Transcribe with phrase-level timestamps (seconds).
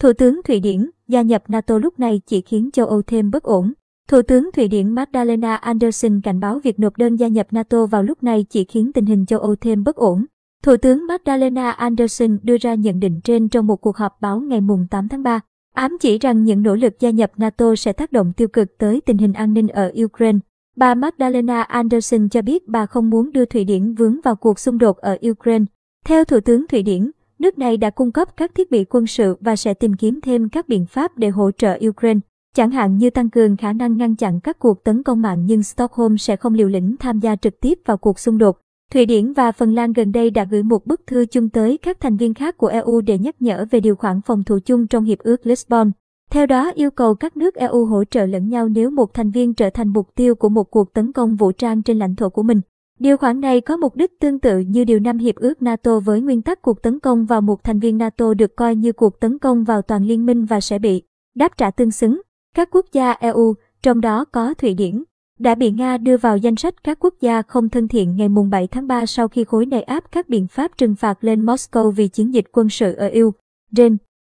[0.00, 3.42] Thủ tướng Thụy Điển, gia nhập NATO lúc này chỉ khiến châu Âu thêm bất
[3.42, 3.72] ổn.
[4.08, 8.02] Thủ tướng Thụy Điển Magdalena Andersson cảnh báo việc nộp đơn gia nhập NATO vào
[8.02, 10.24] lúc này chỉ khiến tình hình châu Âu thêm bất ổn.
[10.62, 14.60] Thủ tướng Magdalena Andersson đưa ra nhận định trên trong một cuộc họp báo ngày
[14.90, 15.40] 8 tháng 3,
[15.74, 19.00] ám chỉ rằng những nỗ lực gia nhập NATO sẽ tác động tiêu cực tới
[19.00, 20.38] tình hình an ninh ở Ukraine.
[20.76, 24.78] Bà Magdalena Andersson cho biết bà không muốn đưa Thụy Điển vướng vào cuộc xung
[24.78, 25.64] đột ở Ukraine.
[26.04, 27.10] Theo Thủ tướng Thụy Điển,
[27.40, 30.48] nước này đã cung cấp các thiết bị quân sự và sẽ tìm kiếm thêm
[30.48, 32.20] các biện pháp để hỗ trợ Ukraine,
[32.54, 35.62] chẳng hạn như tăng cường khả năng ngăn chặn các cuộc tấn công mạng nhưng
[35.62, 38.58] Stockholm sẽ không liều lĩnh tham gia trực tiếp vào cuộc xung đột.
[38.92, 42.00] Thụy Điển và Phần Lan gần đây đã gửi một bức thư chung tới các
[42.00, 45.04] thành viên khác của EU để nhắc nhở về điều khoản phòng thủ chung trong
[45.04, 45.90] Hiệp ước Lisbon.
[46.30, 49.54] Theo đó yêu cầu các nước EU hỗ trợ lẫn nhau nếu một thành viên
[49.54, 52.42] trở thành mục tiêu của một cuộc tấn công vũ trang trên lãnh thổ của
[52.42, 52.60] mình.
[53.00, 56.20] Điều khoản này có mục đích tương tự như điều năm Hiệp ước NATO với
[56.20, 59.38] nguyên tắc cuộc tấn công vào một thành viên NATO được coi như cuộc tấn
[59.38, 61.02] công vào toàn liên minh và sẽ bị
[61.34, 62.20] đáp trả tương xứng.
[62.54, 65.04] Các quốc gia EU, trong đó có Thụy Điển,
[65.38, 68.66] đã bị Nga đưa vào danh sách các quốc gia không thân thiện ngày 7
[68.66, 72.08] tháng 3 sau khi khối này áp các biện pháp trừng phạt lên Moscow vì
[72.08, 73.96] chiến dịch quân sự ở Ukraine.